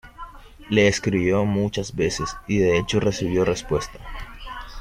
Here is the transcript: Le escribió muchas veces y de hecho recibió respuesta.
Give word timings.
Le 0.71 0.87
escribió 0.87 1.45
muchas 1.45 1.95
veces 1.95 2.35
y 2.47 2.57
de 2.57 2.75
hecho 2.79 2.99
recibió 2.99 3.45
respuesta. 3.45 3.99